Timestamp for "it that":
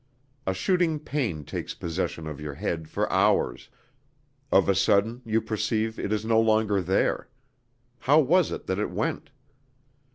8.51-8.79